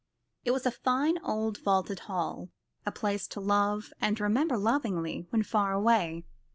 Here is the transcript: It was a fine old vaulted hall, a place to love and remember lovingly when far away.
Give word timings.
It 0.43 0.49
was 0.49 0.65
a 0.65 0.71
fine 0.71 1.19
old 1.23 1.59
vaulted 1.59 1.99
hall, 2.09 2.49
a 2.87 2.91
place 2.91 3.27
to 3.27 3.39
love 3.39 3.93
and 4.01 4.19
remember 4.19 4.57
lovingly 4.57 5.27
when 5.29 5.43
far 5.43 5.73
away. 5.73 6.25